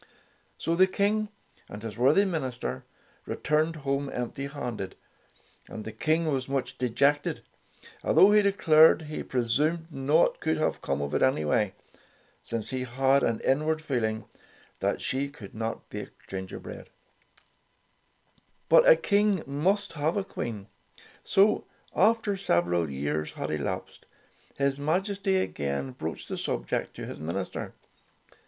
So 0.57 0.75
the 0.75 0.87
King 0.87 1.29
and 1.69 1.83
his 1.83 1.95
worthy 1.95 2.25
minister 2.25 2.85
returned 3.27 3.75
home 3.85 4.09
empty 4.11 4.47
handed, 4.47 4.95
and 5.67 5.85
the 5.85 5.91
King 5.91 6.25
was 6.31 6.49
much 6.49 6.79
dejected, 6.79 7.43
although 8.03 8.31
he 8.31 8.41
declared 8.41 9.03
he 9.03 9.21
presumed 9.21 9.91
naught 9.91 10.39
could 10.39 10.57
have 10.57 10.81
come 10.81 11.03
of 11.03 11.13
it 11.13 11.21
anyway, 11.21 11.75
since 12.41 12.69
he 12.71 12.83
had 12.83 13.21
an 13.21 13.41
inward 13.41 13.79
feeling 13.79 14.25
that 14.79 15.01
she 15.03 15.29
could 15.29 15.53
not 15.53 15.87
bake 15.91 16.17
gingerbread. 16.27 16.87
30 16.87 16.87
Tales 16.87 17.45
of 17.45 18.71
Modern 18.71 18.71
Germany 18.71 18.85
But 18.87 18.91
a 18.91 18.95
King 19.09 19.43
must 19.45 19.93
have 19.93 20.17
a 20.17 20.23
Queen. 20.23 20.65
So 21.23 21.65
after 21.95 22.35
several 22.35 22.89
years 22.89 23.33
had 23.33 23.51
elapsed, 23.51 24.07
his 24.57 24.79
Majesty 24.79 25.35
again 25.37 25.91
broached 25.91 26.27
the 26.27 26.37
subject 26.37 26.95
to 26.95 27.05
his 27.05 27.19
minister. 27.19 27.75